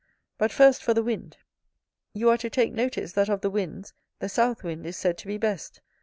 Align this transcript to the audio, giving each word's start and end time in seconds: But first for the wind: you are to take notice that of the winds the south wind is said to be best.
But 0.39 0.51
first 0.51 0.81
for 0.83 0.95
the 0.95 1.03
wind: 1.03 1.37
you 2.15 2.27
are 2.31 2.37
to 2.39 2.49
take 2.49 2.73
notice 2.73 3.11
that 3.11 3.29
of 3.29 3.41
the 3.41 3.51
winds 3.51 3.93
the 4.17 4.29
south 4.29 4.63
wind 4.63 4.87
is 4.87 4.97
said 4.97 5.15
to 5.19 5.27
be 5.27 5.37
best. 5.37 5.79